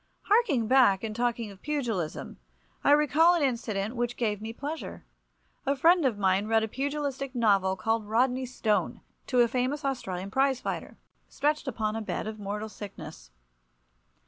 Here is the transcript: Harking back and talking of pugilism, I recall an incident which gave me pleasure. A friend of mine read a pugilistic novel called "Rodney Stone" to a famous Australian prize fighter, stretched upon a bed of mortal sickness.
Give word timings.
Harking 0.23 0.65
back 0.67 1.03
and 1.03 1.15
talking 1.15 1.51
of 1.51 1.61
pugilism, 1.61 2.39
I 2.83 2.89
recall 2.89 3.35
an 3.35 3.43
incident 3.43 3.95
which 3.95 4.17
gave 4.17 4.41
me 4.41 4.51
pleasure. 4.51 5.05
A 5.63 5.75
friend 5.75 6.05
of 6.07 6.17
mine 6.17 6.47
read 6.47 6.63
a 6.63 6.67
pugilistic 6.67 7.35
novel 7.35 7.75
called 7.75 8.07
"Rodney 8.07 8.47
Stone" 8.47 9.01
to 9.27 9.41
a 9.41 9.47
famous 9.47 9.85
Australian 9.85 10.31
prize 10.31 10.59
fighter, 10.59 10.97
stretched 11.29 11.67
upon 11.67 11.95
a 11.95 12.01
bed 12.01 12.25
of 12.25 12.39
mortal 12.39 12.67
sickness. 12.67 13.29